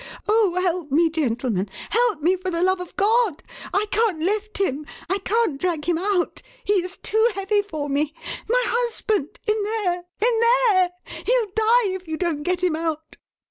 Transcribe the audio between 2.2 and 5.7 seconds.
me for the love of God! I can't lift him. I can't